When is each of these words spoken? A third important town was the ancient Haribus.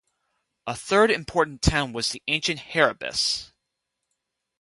A 0.65 0.75
third 0.75 1.11
important 1.11 1.61
town 1.61 1.93
was 1.93 2.09
the 2.09 2.23
ancient 2.27 2.59
Haribus. 2.59 3.51